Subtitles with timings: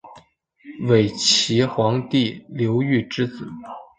[0.87, 3.47] 伪齐皇帝刘豫之子。